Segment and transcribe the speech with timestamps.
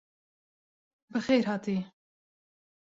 [1.11, 1.77] Bi xêr hatî.